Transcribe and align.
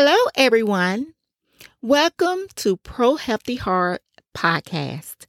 everyone. 0.00 1.12
Welcome 1.82 2.46
to 2.56 2.78
Pro 2.78 3.16
Healthy 3.16 3.56
Heart 3.56 4.00
Podcast. 4.34 5.26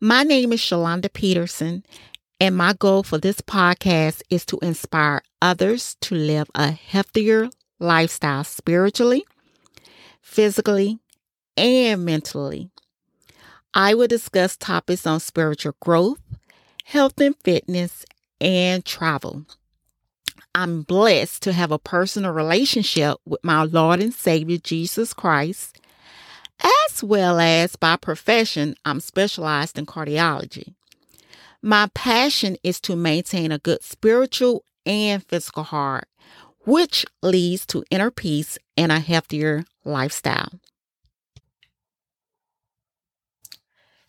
My 0.00 0.22
name 0.22 0.54
is 0.54 0.60
Shalonda 0.60 1.12
Peterson, 1.12 1.84
and 2.40 2.56
my 2.56 2.72
goal 2.72 3.02
for 3.02 3.18
this 3.18 3.42
podcast 3.42 4.22
is 4.30 4.46
to 4.46 4.58
inspire 4.62 5.20
others 5.42 5.98
to 6.00 6.14
live 6.14 6.50
a 6.54 6.70
healthier 6.70 7.50
lifestyle 7.78 8.44
spiritually, 8.44 9.26
physically, 10.22 10.98
and 11.58 12.02
mentally. 12.02 12.70
I 13.74 13.92
will 13.92 14.08
discuss 14.08 14.56
topics 14.56 15.06
on 15.06 15.20
spiritual 15.20 15.76
growth, 15.80 16.20
health 16.84 17.20
and 17.20 17.36
fitness, 17.44 18.06
and 18.40 18.86
travel. 18.86 19.44
I'm 20.54 20.82
blessed 20.82 21.42
to 21.44 21.52
have 21.52 21.72
a 21.72 21.78
personal 21.78 22.32
relationship 22.32 23.16
with 23.24 23.42
my 23.42 23.62
Lord 23.62 24.00
and 24.00 24.12
Savior 24.12 24.58
Jesus 24.58 25.14
Christ, 25.14 25.80
as 26.62 27.02
well 27.02 27.40
as 27.40 27.76
by 27.76 27.96
profession, 27.96 28.76
I'm 28.84 29.00
specialized 29.00 29.78
in 29.78 29.86
cardiology. 29.86 30.74
My 31.62 31.88
passion 31.94 32.56
is 32.62 32.80
to 32.82 32.96
maintain 32.96 33.50
a 33.50 33.58
good 33.58 33.82
spiritual 33.82 34.64
and 34.84 35.24
physical 35.24 35.62
heart, 35.62 36.08
which 36.64 37.06
leads 37.22 37.64
to 37.66 37.84
inner 37.90 38.10
peace 38.10 38.58
and 38.76 38.92
a 38.92 39.00
healthier 39.00 39.64
lifestyle. 39.84 40.60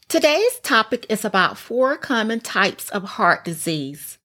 Today's 0.09 0.59
topic 0.59 1.05
is 1.09 1.23
about 1.23 1.57
four 1.57 1.95
common 1.97 2.39
types 2.39 2.89
of 2.89 3.03
heart 3.03 3.45
disease. 3.45 4.19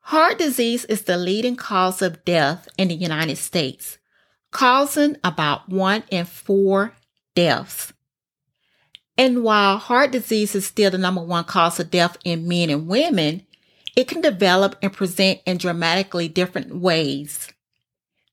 Heart 0.00 0.38
disease 0.38 0.84
is 0.86 1.02
the 1.02 1.16
leading 1.16 1.56
cause 1.56 2.02
of 2.02 2.24
death 2.24 2.68
in 2.76 2.88
the 2.88 2.94
United 2.94 3.36
States, 3.36 3.98
causing 4.50 5.16
about 5.22 5.68
one 5.68 6.02
in 6.10 6.24
four 6.24 6.94
deaths. 7.34 7.92
And 9.16 9.44
while 9.44 9.76
heart 9.76 10.10
disease 10.10 10.54
is 10.54 10.66
still 10.66 10.90
the 10.90 10.98
number 10.98 11.22
one 11.22 11.44
cause 11.44 11.78
of 11.78 11.90
death 11.90 12.16
in 12.24 12.48
men 12.48 12.70
and 12.70 12.88
women, 12.88 13.46
it 13.94 14.08
can 14.08 14.20
develop 14.20 14.76
and 14.82 14.92
present 14.92 15.40
in 15.44 15.58
dramatically 15.58 16.26
different 16.26 16.74
ways. 16.76 17.48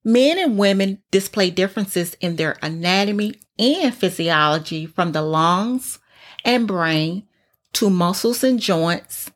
Men 0.03 0.37
and 0.39 0.57
women 0.57 1.01
display 1.11 1.49
differences 1.49 2.15
in 2.21 2.37
their 2.37 2.55
anatomy 2.61 3.35
and 3.59 3.93
physiology 3.93 4.85
from 4.85 5.11
the 5.11 5.21
lungs 5.21 5.99
and 6.45 6.67
brain 6.67 7.27
to 7.73 7.89
muscles 7.89 8.43
and 8.43 8.59
joints. 8.59 9.29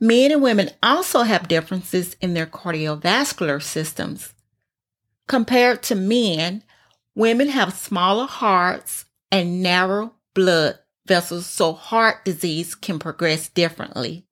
Men 0.00 0.32
and 0.32 0.42
women 0.42 0.70
also 0.82 1.22
have 1.22 1.46
differences 1.46 2.16
in 2.22 2.32
their 2.32 2.46
cardiovascular 2.46 3.62
systems. 3.62 4.32
Compared 5.28 5.82
to 5.84 5.94
men, 5.94 6.64
women 7.14 7.48
have 7.48 7.74
smaller 7.74 8.26
hearts 8.26 9.04
and 9.30 9.62
narrow 9.62 10.14
blood 10.34 10.78
vessels, 11.06 11.46
so 11.46 11.74
heart 11.74 12.24
disease 12.24 12.74
can 12.74 12.98
progress 12.98 13.48
differently. 13.48 14.26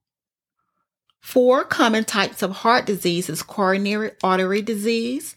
Four 1.20 1.64
common 1.64 2.04
types 2.04 2.42
of 2.42 2.50
heart 2.50 2.86
disease 2.86 3.28
is 3.28 3.42
coronary 3.42 4.12
artery 4.22 4.62
disease, 4.62 5.36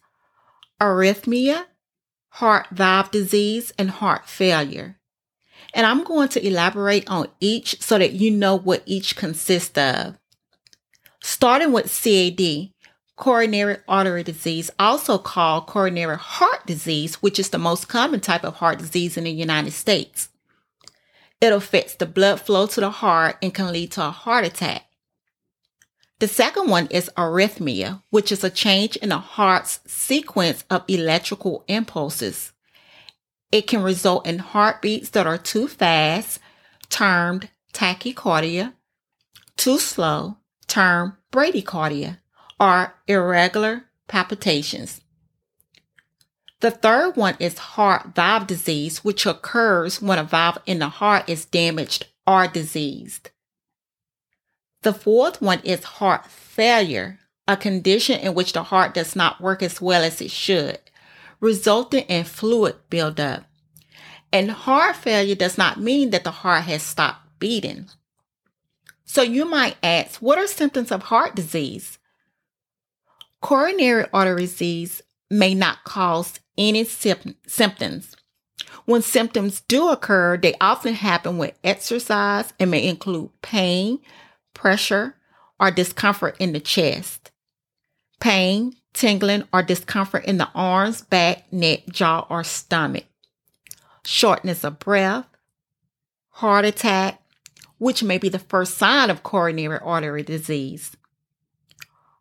arrhythmia, 0.79 1.65
heart 2.29 2.67
valve 2.71 3.11
disease, 3.11 3.73
and 3.77 3.89
heart 3.89 4.29
failure. 4.29 4.97
And 5.73 5.85
I'm 5.85 6.03
going 6.03 6.29
to 6.29 6.45
elaborate 6.45 7.09
on 7.09 7.27
each 7.39 7.81
so 7.81 7.97
that 7.97 8.13
you 8.13 8.31
know 8.31 8.55
what 8.57 8.83
each 8.85 9.15
consists 9.17 9.77
of. 9.77 10.17
Starting 11.21 11.71
with 11.71 11.85
CAD, 11.85 12.71
coronary 13.15 13.77
artery 13.87 14.23
disease, 14.23 14.71
also 14.79 15.17
called 15.19 15.67
coronary 15.67 16.17
heart 16.17 16.65
disease, 16.65 17.15
which 17.21 17.37
is 17.37 17.49
the 17.49 17.59
most 17.59 17.87
common 17.87 18.19
type 18.19 18.43
of 18.43 18.55
heart 18.55 18.79
disease 18.79 19.17
in 19.17 19.25
the 19.25 19.31
United 19.31 19.71
States. 19.71 20.29
It 21.39 21.53
affects 21.53 21.95
the 21.95 22.05
blood 22.05 22.41
flow 22.41 22.67
to 22.67 22.79
the 22.79 22.89
heart 22.89 23.37
and 23.41 23.53
can 23.53 23.71
lead 23.71 23.91
to 23.93 24.07
a 24.07 24.11
heart 24.11 24.45
attack. 24.45 24.85
The 26.19 26.27
second 26.27 26.69
one 26.69 26.87
is 26.87 27.09
arrhythmia, 27.17 28.03
which 28.11 28.31
is 28.31 28.43
a 28.43 28.49
change 28.49 28.95
in 28.97 29.09
the 29.09 29.17
heart's 29.17 29.79
sequence 29.87 30.63
of 30.69 30.83
electrical 30.87 31.63
impulses. 31.67 32.53
It 33.51 33.67
can 33.67 33.81
result 33.81 34.27
in 34.27 34.39
heartbeats 34.39 35.09
that 35.09 35.27
are 35.27 35.37
too 35.37 35.67
fast, 35.67 36.39
termed 36.89 37.49
tachycardia, 37.73 38.73
too 39.57 39.79
slow, 39.79 40.37
termed 40.71 41.11
bradycardia, 41.33 42.17
or 42.57 42.93
irregular 43.05 43.83
palpitations. 44.07 45.01
The 46.61 46.71
third 46.71 47.17
one 47.17 47.35
is 47.39 47.57
heart 47.57 48.15
valve 48.15 48.47
disease, 48.47 49.03
which 49.03 49.25
occurs 49.25 50.01
when 50.01 50.17
a 50.17 50.23
valve 50.23 50.59
in 50.65 50.79
the 50.79 50.87
heart 50.87 51.27
is 51.27 51.43
damaged 51.43 52.05
or 52.25 52.47
diseased. 52.47 53.31
The 54.83 54.93
fourth 54.93 55.41
one 55.41 55.59
is 55.65 55.83
heart 55.83 56.27
failure, 56.27 57.19
a 57.47 57.57
condition 57.57 58.19
in 58.19 58.33
which 58.33 58.53
the 58.53 58.63
heart 58.63 58.93
does 58.93 59.13
not 59.13 59.41
work 59.41 59.61
as 59.61 59.81
well 59.81 60.03
as 60.03 60.21
it 60.21 60.31
should, 60.31 60.79
resulting 61.41 62.05
in 62.05 62.23
fluid 62.23 62.75
buildup. 62.89 63.43
And 64.31 64.49
heart 64.51 64.95
failure 64.95 65.35
does 65.35 65.57
not 65.57 65.81
mean 65.81 66.11
that 66.11 66.23
the 66.23 66.31
heart 66.31 66.63
has 66.63 66.81
stopped 66.81 67.39
beating. 67.39 67.89
So 69.11 69.21
you 69.21 69.43
might 69.43 69.75
ask, 69.83 70.21
what 70.21 70.37
are 70.37 70.47
symptoms 70.47 70.89
of 70.89 71.03
heart 71.03 71.35
disease? 71.35 71.99
Coronary 73.41 74.05
artery 74.13 74.43
disease 74.43 75.01
may 75.29 75.53
not 75.53 75.83
cause 75.83 76.39
any 76.57 76.85
symptoms. 76.85 78.15
When 78.85 79.01
symptoms 79.01 79.63
do 79.67 79.89
occur, 79.89 80.37
they 80.37 80.55
often 80.61 80.93
happen 80.93 81.37
with 81.37 81.59
exercise 81.61 82.53
and 82.57 82.71
may 82.71 82.87
include 82.87 83.31
pain, 83.41 83.99
pressure, 84.53 85.17
or 85.59 85.71
discomfort 85.71 86.37
in 86.39 86.53
the 86.53 86.61
chest. 86.61 87.31
Pain, 88.21 88.77
tingling, 88.93 89.43
or 89.51 89.61
discomfort 89.61 90.23
in 90.23 90.37
the 90.37 90.47
arms, 90.55 91.01
back, 91.01 91.51
neck, 91.51 91.81
jaw, 91.89 92.25
or 92.29 92.45
stomach. 92.45 93.07
Shortness 94.05 94.63
of 94.63 94.79
breath, 94.79 95.25
heart 96.29 96.63
attack, 96.63 97.20
which 97.81 98.03
may 98.03 98.19
be 98.19 98.29
the 98.29 98.37
first 98.37 98.77
sign 98.77 99.09
of 99.09 99.23
coronary 99.23 99.79
artery 99.79 100.21
disease. 100.21 100.95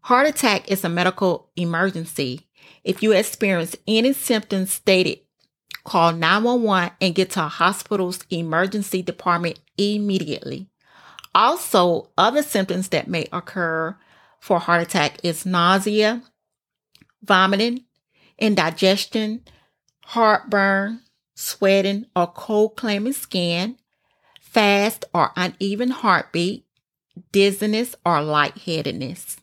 Heart 0.00 0.28
attack 0.28 0.70
is 0.70 0.82
a 0.84 0.88
medical 0.88 1.50
emergency. 1.54 2.48
If 2.82 3.02
you 3.02 3.12
experience 3.12 3.76
any 3.86 4.14
symptoms 4.14 4.72
stated, 4.72 5.18
call 5.84 6.14
911 6.14 6.92
and 7.02 7.14
get 7.14 7.32
to 7.32 7.44
a 7.44 7.48
hospital's 7.48 8.24
emergency 8.30 9.02
department 9.02 9.60
immediately. 9.76 10.66
Also, 11.34 12.08
other 12.16 12.42
symptoms 12.42 12.88
that 12.88 13.06
may 13.06 13.28
occur 13.30 13.94
for 14.38 14.60
heart 14.60 14.80
attack 14.80 15.18
is 15.22 15.44
nausea, 15.44 16.22
vomiting, 17.22 17.84
indigestion, 18.38 19.42
heartburn, 20.06 21.02
sweating 21.34 22.06
or 22.16 22.28
cold 22.28 22.76
clammy 22.76 23.12
skin, 23.12 23.76
fast 24.52 25.04
or 25.14 25.32
uneven 25.36 25.90
heartbeat, 25.90 26.66
dizziness, 27.32 27.94
or 28.04 28.22
lightheadedness. 28.22 29.36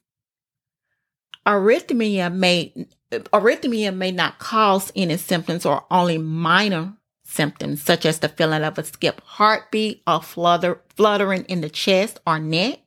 Arrhythmia 1.45 2.33
may 2.33 2.73
arrhythmia 3.11 3.95
may 3.95 4.11
not 4.11 4.37
cause 4.37 4.91
any 4.95 5.15
symptoms 5.15 5.65
or 5.65 5.85
only 5.89 6.17
minor 6.17 6.93
symptoms, 7.23 7.81
such 7.81 8.05
as 8.05 8.19
the 8.19 8.29
feeling 8.29 8.63
of 8.63 8.77
a 8.77 8.83
skip 8.83 9.21
heartbeat 9.23 10.01
or 10.05 10.21
flutter, 10.21 10.81
fluttering 10.95 11.43
in 11.45 11.61
the 11.61 11.69
chest 11.69 12.19
or 12.27 12.39
neck. 12.39 12.79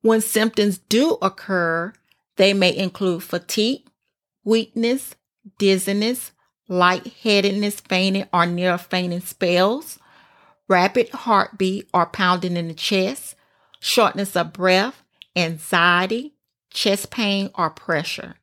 When 0.00 0.20
symptoms 0.20 0.78
do 0.78 1.18
occur, 1.20 1.92
they 2.36 2.54
may 2.54 2.74
include 2.74 3.22
fatigue, 3.22 3.82
weakness, 4.44 5.14
dizziness, 5.58 6.32
lightheadedness, 6.68 7.80
fainting, 7.80 8.26
or 8.32 8.46
near 8.46 8.78
fainting 8.78 9.20
spells, 9.20 9.98
rapid 10.68 11.08
heartbeat 11.10 11.88
or 11.94 12.06
pounding 12.06 12.56
in 12.56 12.68
the 12.68 12.74
chest, 12.74 13.34
shortness 13.80 14.36
of 14.36 14.52
breath, 14.52 15.02
anxiety, 15.34 16.34
chest 16.70 17.10
pain, 17.10 17.50
or 17.54 17.70
pressure. 17.70 18.34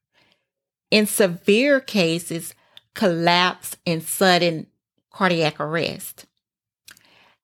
In 0.92 1.06
severe 1.06 1.80
cases, 1.80 2.54
collapse 2.94 3.76
and 3.86 4.04
sudden 4.04 4.68
cardiac 5.12 5.60
arrest. 5.60 6.26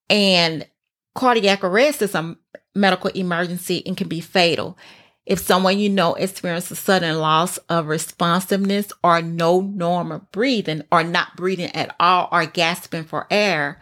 And 0.08 0.66
cardiac 1.14 1.64
arrest 1.64 2.02
is 2.02 2.14
a 2.14 2.36
medical 2.74 3.10
emergency 3.10 3.82
and 3.86 3.96
can 3.96 4.08
be 4.08 4.20
fatal. 4.20 4.78
If 5.26 5.38
someone 5.38 5.78
you 5.78 5.88
know 5.88 6.14
experiences 6.14 6.78
sudden 6.78 7.18
loss 7.18 7.58
of 7.68 7.86
responsiveness 7.86 8.92
or 9.04 9.22
no 9.22 9.60
normal 9.60 10.26
breathing 10.32 10.82
or 10.90 11.04
not 11.04 11.36
breathing 11.36 11.70
at 11.74 11.94
all 12.00 12.28
or 12.32 12.46
gasping 12.46 13.04
for 13.04 13.26
air, 13.30 13.80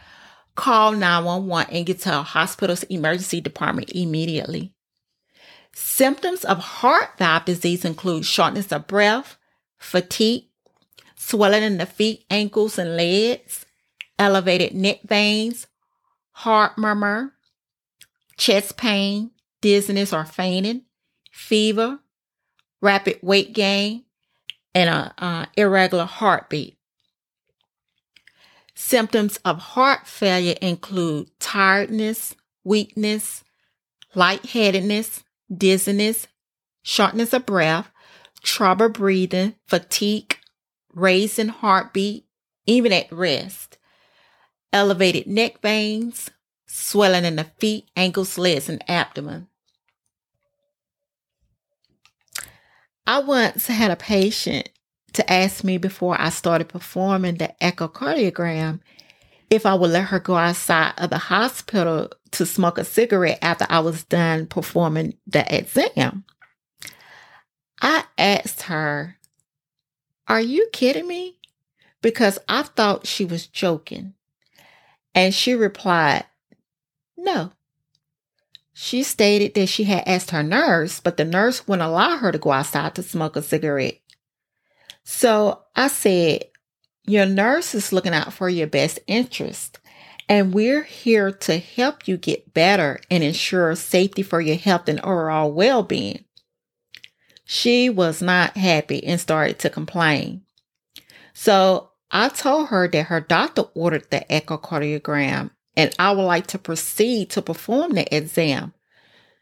call 0.59 0.91
911 0.91 1.73
and 1.73 1.87
get 1.87 2.01
to 2.01 2.19
a 2.19 2.23
hospital's 2.23 2.83
emergency 2.85 3.41
department 3.41 3.91
immediately. 3.95 4.75
Symptoms 5.73 6.45
of 6.45 6.59
heart 6.59 7.11
valve 7.17 7.45
disease 7.45 7.85
include 7.85 8.25
shortness 8.25 8.73
of 8.73 8.89
breath, 8.89 9.37
fatigue, 9.79 10.47
swelling 11.15 11.63
in 11.63 11.79
the 11.79 11.87
feet, 11.87 12.25
ankles, 12.29 12.77
and 12.77 12.97
legs, 12.97 13.67
elevated 14.19 14.75
neck 14.75 14.99
veins, 15.05 15.69
heart 16.33 16.77
murmur, 16.77 17.33
chest 18.37 18.77
pain, 18.77 19.31
dizziness 19.61 20.13
or 20.13 20.25
fainting, 20.25 20.83
fever, 21.31 22.01
rapid 22.83 23.21
weight 23.23 23.53
gain, 23.53 24.03
and 24.75 25.13
an 25.19 25.47
irregular 25.57 26.05
heartbeat. 26.05 26.78
Symptoms 28.81 29.39
of 29.39 29.59
heart 29.59 30.07
failure 30.07 30.55
include 30.63 31.29
tiredness, 31.41 32.37
weakness, 32.63 33.43
lightheadedness, 34.15 35.25
dizziness, 35.53 36.29
shortness 36.85 37.33
of 37.33 37.45
breath, 37.45 37.91
trouble 38.45 38.89
breathing, 38.89 39.57
fatigue, 39.67 40.39
raising 40.95 41.49
heartbeat, 41.49 42.27
even 42.67 42.93
at 42.93 43.11
rest, 43.11 43.79
elevated 44.73 45.27
neck 45.27 45.61
veins, 45.61 46.31
swelling 46.65 47.25
in 47.25 47.35
the 47.35 47.51
feet, 47.59 47.91
ankles, 47.97 48.39
legs, 48.39 48.69
and 48.69 48.89
abdomen. 48.89 49.49
I 53.05 53.19
once 53.19 53.67
had 53.67 53.91
a 53.91 53.97
patient 53.97 54.69
to 55.15 55.33
ask 55.33 55.65
me 55.65 55.79
before 55.79 56.21
I 56.21 56.29
started 56.29 56.69
performing 56.69 57.37
the 57.37 57.55
echocardiogram 57.61 58.81
if 59.51 59.65
I 59.65 59.75
would 59.75 59.91
let 59.91 60.05
her 60.05 60.21
go 60.21 60.37
outside 60.37 60.93
of 60.99 61.11
the 61.11 61.19
hospital 61.19 62.11
to 62.33 62.47
smoke 62.47 62.79
a 62.79 62.85
cigarette 62.85 63.39
after 63.41 63.67
I 63.69 63.81
was 63.81 64.05
done 64.05 64.47
performing 64.47 65.15
the 65.27 65.45
exam. 65.55 66.25
I 67.81 68.05
asked 68.17 68.63
her, 68.63 69.17
Are 70.27 70.41
you 70.41 70.69
kidding 70.73 71.07
me? 71.07 71.39
Because 72.03 72.39
I 72.49 72.63
thought 72.63 73.07
she 73.07 73.25
was 73.25 73.47
joking. 73.47 74.15
And 75.15 75.35
she 75.35 75.55
replied, 75.55 76.27
No. 77.17 77.53
She 78.75 79.03
stated 79.03 79.55
that 79.55 79.67
she 79.67 79.85
had 79.85 80.05
asked 80.07 80.31
her 80.31 80.43
nurse, 80.43 81.01
but 81.01 81.17
the 81.17 81.25
nurse 81.25 81.67
wouldn't 81.67 81.89
allow 81.89 82.19
her 82.19 82.31
to 82.31 82.39
go 82.39 82.53
outside 82.53 82.95
to 82.95 83.03
smoke 83.03 83.35
a 83.35 83.43
cigarette. 83.43 83.99
So 85.11 85.63
I 85.75 85.89
said, 85.89 86.45
Your 87.07 87.25
nurse 87.25 87.75
is 87.75 87.95
looking 87.95 88.13
out 88.13 88.31
for 88.31 88.51
your 88.51 88.67
best 88.67 88.99
interest, 89.07 89.79
and 90.29 90.53
we're 90.53 90.83
here 90.83 91.33
to 91.33 91.57
help 91.57 92.07
you 92.07 92.19
get 92.19 92.53
better 92.53 93.01
and 93.11 93.25
ensure 93.25 93.75
safety 93.75 94.23
for 94.23 94.39
your 94.43 94.57
health 94.57 94.87
and 94.87 95.01
overall 95.01 95.51
well 95.51 95.83
being. 95.83 96.27
She 97.47 97.89
was 97.89 98.21
not 98.21 98.59
happy 98.59 99.03
and 99.03 99.19
started 99.19 99.59
to 99.61 99.71
complain. 99.71 100.43
So 101.33 101.89
I 102.11 102.29
told 102.29 102.69
her 102.69 102.87
that 102.87 103.05
her 103.05 103.23
doctor 103.23 103.63
ordered 103.75 104.11
the 104.11 104.27
echocardiogram 104.29 105.53
and 105.75 105.95
I 105.99 106.13
would 106.13 106.23
like 106.23 106.49
to 106.49 106.59
proceed 106.59 107.31
to 107.31 107.41
perform 107.41 107.95
the 107.95 108.15
exam. 108.15 108.75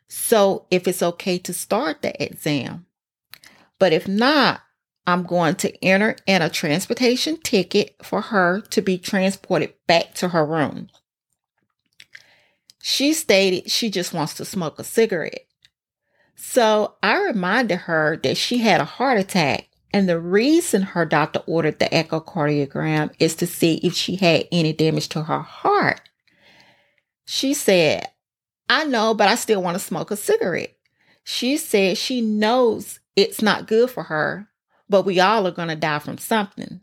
So 0.06 0.66
if 0.70 0.86
it's 0.86 1.02
okay 1.02 1.38
to 1.38 1.52
start 1.52 2.02
the 2.02 2.22
exam. 2.22 2.86
But 3.80 3.92
if 3.92 4.06
not, 4.06 4.62
I'm 5.06 5.22
going 5.22 5.54
to 5.56 5.84
enter 5.84 6.16
in 6.26 6.42
a 6.42 6.50
transportation 6.50 7.36
ticket 7.36 7.94
for 8.02 8.20
her 8.20 8.60
to 8.70 8.82
be 8.82 8.98
transported 8.98 9.74
back 9.86 10.14
to 10.14 10.28
her 10.28 10.44
room. 10.44 10.88
She 12.82 13.12
stated 13.12 13.70
she 13.70 13.90
just 13.90 14.12
wants 14.12 14.34
to 14.34 14.44
smoke 14.44 14.78
a 14.78 14.84
cigarette. 14.84 15.46
So 16.34 16.94
I 17.02 17.22
reminded 17.22 17.76
her 17.78 18.16
that 18.22 18.36
she 18.36 18.58
had 18.58 18.80
a 18.80 18.84
heart 18.84 19.18
attack 19.18 19.68
and 19.92 20.08
the 20.08 20.20
reason 20.20 20.82
her 20.82 21.06
doctor 21.06 21.40
ordered 21.46 21.78
the 21.78 21.86
echocardiogram 21.86 23.14
is 23.18 23.34
to 23.36 23.46
see 23.46 23.76
if 23.76 23.94
she 23.94 24.16
had 24.16 24.46
any 24.52 24.72
damage 24.72 25.08
to 25.10 25.22
her 25.22 25.40
heart. 25.40 26.00
She 27.24 27.54
said, 27.54 28.06
I 28.68 28.84
know, 28.84 29.14
but 29.14 29.28
I 29.28 29.36
still 29.36 29.62
want 29.62 29.76
to 29.76 29.82
smoke 29.82 30.10
a 30.10 30.16
cigarette. 30.16 30.76
She 31.24 31.56
said 31.56 31.96
she 31.96 32.20
knows 32.20 33.00
it's 33.16 33.40
not 33.40 33.66
good 33.66 33.90
for 33.90 34.04
her, 34.04 34.48
but 34.88 35.04
we 35.04 35.20
all 35.20 35.46
are 35.46 35.52
going 35.52 35.68
to 35.68 35.76
die 35.76 35.98
from 35.98 36.18
something. 36.18 36.80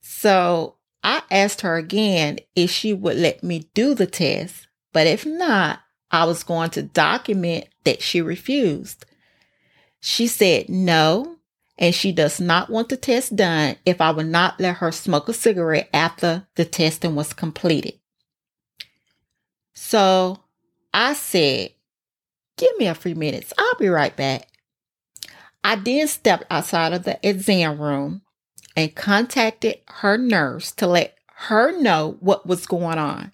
So 0.00 0.76
I 1.02 1.22
asked 1.30 1.62
her 1.62 1.76
again 1.76 2.38
if 2.54 2.70
she 2.70 2.92
would 2.92 3.16
let 3.16 3.42
me 3.42 3.70
do 3.74 3.94
the 3.94 4.06
test, 4.06 4.66
but 4.92 5.06
if 5.06 5.26
not, 5.26 5.80
I 6.10 6.24
was 6.24 6.44
going 6.44 6.70
to 6.70 6.82
document 6.82 7.66
that 7.84 8.02
she 8.02 8.20
refused. 8.20 9.06
She 10.00 10.26
said 10.26 10.68
no, 10.68 11.36
and 11.78 11.94
she 11.94 12.12
does 12.12 12.40
not 12.40 12.70
want 12.70 12.88
the 12.88 12.96
test 12.96 13.34
done 13.34 13.76
if 13.86 14.00
I 14.00 14.10
would 14.10 14.26
not 14.26 14.60
let 14.60 14.76
her 14.76 14.92
smoke 14.92 15.28
a 15.28 15.32
cigarette 15.32 15.88
after 15.92 16.46
the 16.56 16.64
testing 16.64 17.14
was 17.14 17.32
completed. 17.32 17.94
So 19.74 20.40
I 20.92 21.14
said, 21.14 21.70
Give 22.58 22.76
me 22.78 22.86
a 22.86 22.94
few 22.94 23.14
minutes. 23.14 23.52
I'll 23.56 23.78
be 23.78 23.88
right 23.88 24.14
back. 24.14 24.46
I 25.64 25.76
then 25.76 26.08
stepped 26.08 26.44
outside 26.50 26.92
of 26.92 27.04
the 27.04 27.18
exam 27.26 27.80
room 27.80 28.22
and 28.76 28.94
contacted 28.94 29.78
her 29.88 30.18
nurse 30.18 30.72
to 30.72 30.86
let 30.86 31.14
her 31.36 31.78
know 31.80 32.16
what 32.20 32.46
was 32.46 32.66
going 32.66 32.98
on. 32.98 33.32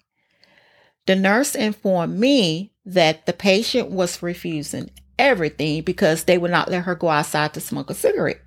The 1.05 1.15
nurse 1.15 1.55
informed 1.55 2.19
me 2.19 2.73
that 2.85 3.25
the 3.25 3.33
patient 3.33 3.89
was 3.89 4.21
refusing 4.21 4.91
everything 5.17 5.81
because 5.81 6.23
they 6.23 6.37
would 6.37 6.51
not 6.51 6.69
let 6.69 6.83
her 6.83 6.95
go 6.95 7.09
outside 7.09 7.53
to 7.53 7.61
smoke 7.61 7.89
a 7.89 7.93
cigarette. 7.93 8.41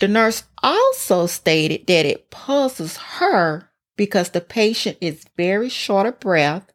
The 0.00 0.08
nurse 0.08 0.44
also 0.62 1.26
stated 1.26 1.86
that 1.86 2.06
it 2.06 2.30
puzzles 2.30 2.96
her 2.96 3.70
because 3.96 4.30
the 4.30 4.40
patient 4.40 4.98
is 5.00 5.24
very 5.36 5.68
short 5.68 6.06
of 6.06 6.18
breath 6.18 6.72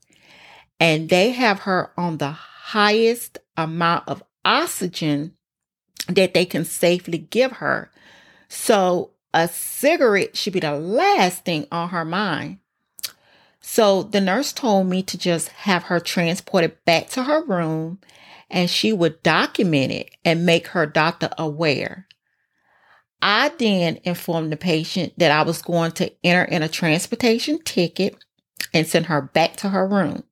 and 0.79 1.09
they 1.09 1.31
have 1.31 1.61
her 1.61 1.91
on 1.97 2.17
the 2.17 2.31
highest 2.31 3.39
amount 3.57 4.07
of 4.07 4.23
oxygen 4.45 5.36
that 6.07 6.33
they 6.33 6.45
can 6.45 6.65
safely 6.65 7.17
give 7.17 7.53
her. 7.53 7.91
So 8.49 9.11
a 9.33 9.47
cigarette 9.47 10.35
should 10.37 10.53
be 10.53 10.59
the 10.59 10.75
last 10.75 11.45
thing 11.45 11.67
on 11.71 11.89
her 11.89 12.05
mind. 12.05 12.59
So 13.59 14.03
the 14.03 14.21
nurse 14.21 14.53
told 14.53 14.87
me 14.87 15.03
to 15.03 15.17
just 15.17 15.49
have 15.49 15.83
her 15.83 15.99
transported 15.99 16.83
back 16.85 17.09
to 17.09 17.23
her 17.23 17.43
room 17.43 17.99
and 18.49 18.69
she 18.69 18.93
would 18.93 19.21
document 19.23 19.91
it 19.91 20.09
and 20.23 20.45
make 20.45 20.67
her 20.67 20.85
doctor 20.85 21.29
aware. 21.37 22.07
I 23.21 23.51
then 23.57 23.99
informed 24.03 24.51
the 24.51 24.57
patient 24.57 25.13
that 25.17 25.31
I 25.31 25.41
was 25.41 25.61
going 25.61 25.91
to 25.93 26.11
enter 26.23 26.43
in 26.43 26.63
a 26.63 26.69
transportation 26.69 27.59
ticket 27.63 28.15
and 28.73 28.87
send 28.87 29.07
her 29.07 29.21
back 29.21 29.57
to 29.57 29.69
her 29.69 29.87
room. 29.87 30.23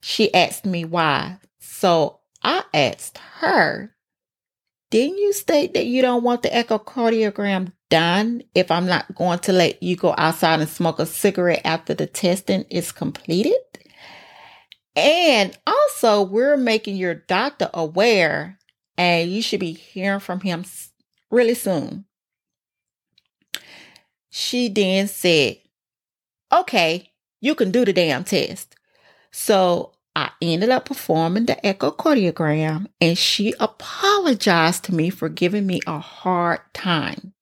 She 0.00 0.32
asked 0.32 0.64
me 0.64 0.84
why. 0.84 1.38
So 1.58 2.20
I 2.42 2.64
asked 2.72 3.18
her, 3.40 3.94
Didn't 4.90 5.18
you 5.18 5.32
state 5.32 5.74
that 5.74 5.86
you 5.86 6.02
don't 6.02 6.24
want 6.24 6.42
the 6.42 6.48
echocardiogram 6.48 7.72
done 7.88 8.42
if 8.54 8.70
I'm 8.70 8.86
not 8.86 9.14
going 9.14 9.38
to 9.40 9.52
let 9.52 9.82
you 9.82 9.94
go 9.96 10.14
outside 10.18 10.60
and 10.60 10.68
smoke 10.68 10.98
a 10.98 11.06
cigarette 11.06 11.62
after 11.64 11.94
the 11.94 12.06
testing 12.06 12.64
is 12.64 12.90
completed? 12.90 13.54
And 14.96 15.56
also, 15.66 16.22
we're 16.22 16.56
making 16.56 16.96
your 16.96 17.14
doctor 17.14 17.70
aware, 17.72 18.58
and 18.98 19.30
you 19.30 19.42
should 19.42 19.60
be 19.60 19.72
hearing 19.72 20.18
from 20.18 20.40
him 20.40 20.64
really 21.30 21.54
soon. 21.54 22.04
She 24.30 24.68
then 24.68 25.06
said, 25.06 25.58
Okay, 26.52 27.12
you 27.40 27.54
can 27.54 27.70
do 27.70 27.84
the 27.84 27.92
damn 27.92 28.24
test. 28.24 28.74
So 29.30 29.92
I 30.16 30.30
ended 30.42 30.70
up 30.70 30.86
performing 30.86 31.46
the 31.46 31.56
echocardiogram, 31.62 32.86
and 33.00 33.16
she 33.16 33.54
apologized 33.60 34.84
to 34.84 34.94
me 34.94 35.10
for 35.10 35.28
giving 35.28 35.66
me 35.66 35.80
a 35.86 35.98
hard 35.98 36.60
time. 36.74 37.34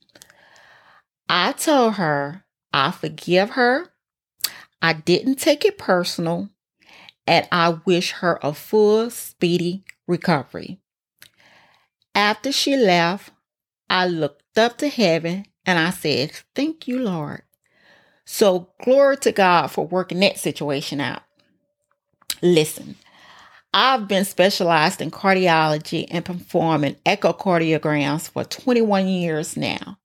I 1.29 1.53
told 1.53 1.95
her 1.95 2.45
I 2.73 2.91
forgive 2.91 3.51
her, 3.51 3.89
I 4.81 4.93
didn't 4.93 5.37
take 5.37 5.65
it 5.65 5.79
personal, 5.79 6.51
and 7.27 7.49
I 7.51 7.79
wish 7.85 8.13
her 8.13 8.39
a 8.43 8.53
full, 8.53 9.11
speedy 9.11 9.85
recovery. 10.07 10.81
After 12.15 12.53
she 12.53 12.77
left, 12.77 13.31
I 13.91 14.07
looked 14.07 14.59
up 14.59 14.79
to 14.79 14.89
heaven 14.89 15.47
and 15.65 15.79
I 15.79 15.91
said, 15.91 16.33
Thank 16.55 16.89
you, 16.89 16.99
Lord. 16.99 17.43
So, 18.25 18.71
glory 18.83 19.17
to 19.19 19.33
God 19.33 19.69
for 19.69 19.87
working 19.87 20.21
that 20.21 20.39
situation 20.39 21.01
out. 21.01 21.23
Listen, 22.43 22.97
I've 23.75 24.09
been 24.09 24.25
specialized 24.25 25.01
in 25.01 25.11
cardiology 25.11 26.07
and 26.11 26.25
performing 26.25 26.97
echocardiograms 27.05 28.31
for 28.31 28.45
21 28.45 29.09
years 29.09 29.57
now. 29.57 29.99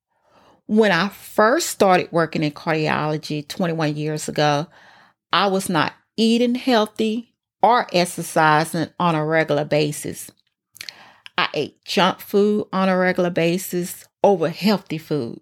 When 0.66 0.92
I 0.92 1.10
first 1.10 1.70
started 1.70 2.12
working 2.12 2.44
in 2.44 2.52
cardiology 2.52 3.48
21 3.48 3.96
years 3.96 4.28
ago, 4.28 4.68
I 5.32 5.48
was 5.48 5.70
not 5.70 5.94
eating 6.18 6.56
healthy 6.56 7.34
or 7.62 7.88
exercising 7.94 8.90
on 9.00 9.16
a 9.16 9.25
regular 9.25 9.66
basis. 9.66 10.32
I 11.38 11.50
ate 11.54 11.86
junk 11.86 12.20
food 12.20 12.68
on 12.74 12.90
a 12.90 12.98
regular 12.98 13.30
basis 13.30 14.06
over 14.24 14.50
healthy 14.50 14.98
food. 14.98 15.40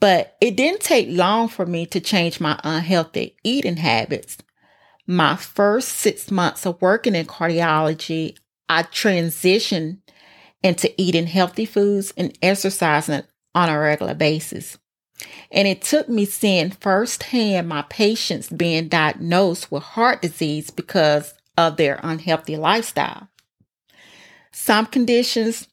But 0.00 0.36
it 0.40 0.56
didn't 0.56 0.80
take 0.80 1.08
long 1.10 1.48
for 1.48 1.66
me 1.66 1.86
to 1.86 2.00
change 2.00 2.40
my 2.40 2.60
unhealthy 2.62 3.36
eating 3.42 3.78
habits. 3.78 4.38
My 5.10 5.36
first 5.36 5.88
six 5.88 6.30
months 6.30 6.66
of 6.66 6.82
working 6.82 7.14
in 7.14 7.24
cardiology, 7.24 8.36
I 8.68 8.82
transitioned 8.82 10.00
into 10.62 10.92
eating 11.00 11.26
healthy 11.26 11.64
foods 11.64 12.12
and 12.18 12.36
exercising 12.42 13.22
on 13.54 13.70
a 13.70 13.78
regular 13.78 14.12
basis. 14.12 14.76
And 15.50 15.66
it 15.66 15.80
took 15.80 16.10
me 16.10 16.26
seeing 16.26 16.72
firsthand 16.72 17.68
my 17.68 17.82
patients 17.88 18.50
being 18.50 18.88
diagnosed 18.88 19.72
with 19.72 19.82
heart 19.82 20.20
disease 20.20 20.70
because 20.70 21.32
of 21.56 21.78
their 21.78 21.98
unhealthy 22.02 22.58
lifestyle. 22.58 23.28
Some 24.52 24.84
conditions 24.84 25.68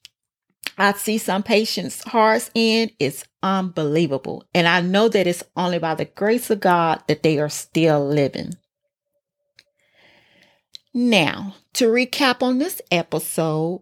I 0.78 0.94
see 0.94 1.18
some 1.18 1.44
patients' 1.44 2.04
hearts 2.04 2.52
in 2.54 2.92
is 3.00 3.26
unbelievable. 3.44 4.46
And 4.54 4.68
I 4.68 4.82
know 4.82 5.10
that 5.10 5.28
it's 5.28 5.44
only 5.56 5.80
by 5.80 5.96
the 5.96 6.06
grace 6.06 6.50
of 6.50 6.60
God 6.62 7.04
that 7.08 7.24
they 7.24 7.40
are 7.40 7.50
still 7.50 8.06
living. 8.06 8.54
Now, 10.98 11.56
to 11.74 11.88
recap 11.90 12.42
on 12.42 12.58
this 12.58 12.82
episode, 12.90 13.82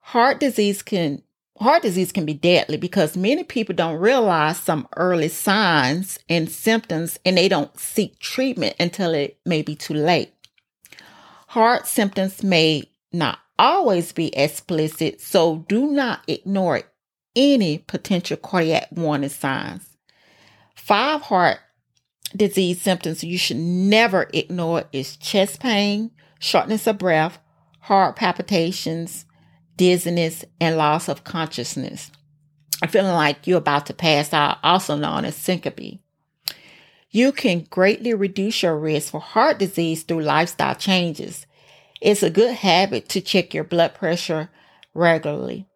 heart 0.00 0.40
disease 0.40 0.82
can 0.82 1.22
heart 1.58 1.80
disease 1.80 2.12
can 2.12 2.26
be 2.26 2.34
deadly 2.34 2.76
because 2.76 3.16
many 3.16 3.44
people 3.44 3.74
don't 3.74 3.98
realize 3.98 4.58
some 4.58 4.86
early 4.94 5.28
signs 5.28 6.18
and 6.28 6.50
symptoms 6.50 7.18
and 7.24 7.38
they 7.38 7.48
don't 7.48 7.80
seek 7.80 8.18
treatment 8.18 8.76
until 8.78 9.14
it 9.14 9.38
may 9.46 9.62
be 9.62 9.74
too 9.74 9.94
late. 9.94 10.34
Heart 11.46 11.86
symptoms 11.86 12.42
may 12.42 12.90
not 13.10 13.38
always 13.58 14.12
be 14.12 14.36
explicit, 14.36 15.22
so 15.22 15.64
do 15.66 15.86
not 15.86 16.20
ignore 16.28 16.82
any 17.34 17.78
potential 17.78 18.36
cardiac 18.36 18.88
warning 18.90 19.30
signs. 19.30 19.96
Five 20.74 21.22
heart 21.22 21.60
disease 22.36 22.82
symptoms 22.82 23.24
you 23.24 23.38
should 23.38 23.56
never 23.56 24.28
ignore 24.34 24.84
is 24.92 25.16
chest 25.16 25.60
pain, 25.60 26.10
shortness 26.44 26.86
of 26.86 26.98
breath, 26.98 27.38
heart 27.80 28.16
palpitations, 28.16 29.24
dizziness, 29.76 30.44
and 30.60 30.76
loss 30.76 31.08
of 31.08 31.24
consciousness. 31.24 32.10
Feeling 32.88 33.14
like 33.14 33.46
you're 33.46 33.58
about 33.58 33.86
to 33.86 33.94
pass 33.94 34.32
out, 34.34 34.58
also 34.62 34.94
known 34.94 35.24
as 35.24 35.36
syncope. 35.36 36.00
You 37.10 37.32
can 37.32 37.66
greatly 37.70 38.12
reduce 38.12 38.62
your 38.62 38.76
risk 38.76 39.12
for 39.12 39.20
heart 39.20 39.58
disease 39.58 40.02
through 40.02 40.22
lifestyle 40.22 40.74
changes. 40.74 41.46
It's 42.02 42.22
a 42.22 42.28
good 42.28 42.54
habit 42.56 43.08
to 43.10 43.22
check 43.22 43.54
your 43.54 43.64
blood 43.64 43.94
pressure 43.94 44.50
regularly. 44.92 45.66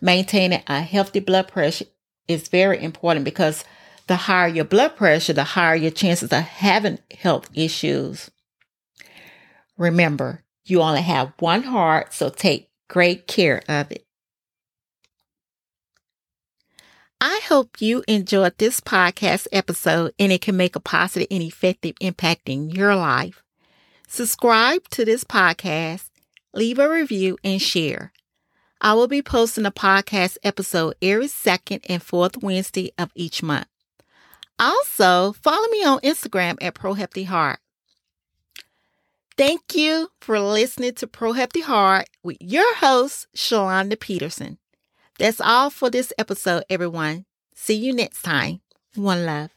Maintaining 0.00 0.62
a 0.66 0.80
healthy 0.80 1.20
blood 1.20 1.48
pressure 1.48 1.86
is 2.28 2.48
very 2.48 2.82
important 2.82 3.24
because 3.26 3.64
the 4.06 4.16
higher 4.16 4.48
your 4.48 4.64
blood 4.64 4.96
pressure, 4.96 5.34
the 5.34 5.44
higher 5.44 5.74
your 5.74 5.90
chances 5.90 6.32
of 6.32 6.38
having 6.38 6.98
health 7.18 7.50
issues. 7.52 8.30
Remember, 9.76 10.42
you 10.64 10.80
only 10.80 11.02
have 11.02 11.32
one 11.38 11.64
heart, 11.64 12.12
so 12.14 12.28
take 12.28 12.70
great 12.88 13.26
care 13.26 13.62
of 13.68 13.90
it. 13.90 14.04
I 17.20 17.40
hope 17.48 17.80
you 17.80 18.04
enjoyed 18.06 18.58
this 18.58 18.80
podcast 18.80 19.46
episode 19.50 20.12
and 20.18 20.30
it 20.30 20.42
can 20.42 20.56
make 20.56 20.76
a 20.76 20.80
positive 20.80 21.28
and 21.30 21.42
effective 21.42 21.94
impact 22.00 22.48
in 22.48 22.68
your 22.68 22.94
life. 22.94 23.42
Subscribe 24.06 24.86
to 24.90 25.04
this 25.04 25.24
podcast, 25.24 26.10
leave 26.52 26.78
a 26.78 26.88
review, 26.88 27.38
and 27.42 27.60
share. 27.60 28.12
I 28.80 28.92
will 28.92 29.08
be 29.08 29.22
posting 29.22 29.64
a 29.64 29.70
podcast 29.70 30.36
episode 30.44 30.94
every 31.00 31.28
second 31.28 31.80
and 31.88 32.02
fourth 32.02 32.42
Wednesday 32.42 32.92
of 32.98 33.10
each 33.14 33.42
month. 33.42 33.68
Also, 34.58 35.32
follow 35.32 35.66
me 35.68 35.82
on 35.82 36.00
Instagram 36.00 36.58
at 36.60 36.74
Pro 36.74 36.92
Healthy 36.92 37.24
Heart. 37.24 37.58
Thank 39.36 39.74
you 39.74 40.10
for 40.20 40.38
listening 40.38 40.94
to 40.94 41.06
Pro 41.08 41.32
Healthy 41.32 41.62
Heart 41.62 42.08
with 42.22 42.36
your 42.40 42.76
host, 42.76 43.26
Shalonda 43.36 43.98
Peterson. 43.98 44.58
That's 45.18 45.40
all 45.40 45.70
for 45.70 45.90
this 45.90 46.12
episode, 46.18 46.62
everyone. 46.70 47.24
See 47.54 47.74
you 47.74 47.92
next 47.92 48.22
time. 48.22 48.60
One 48.94 49.26
love. 49.26 49.50